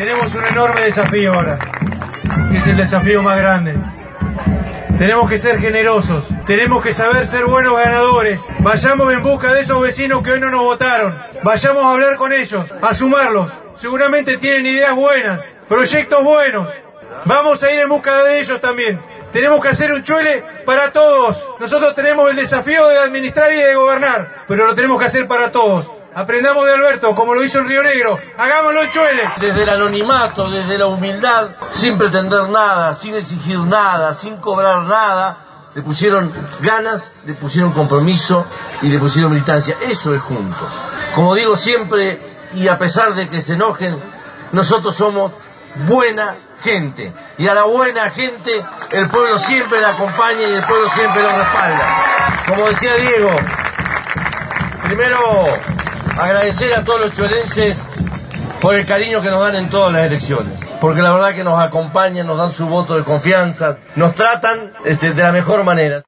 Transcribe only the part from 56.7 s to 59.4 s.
a todos los chuelenses por el cariño que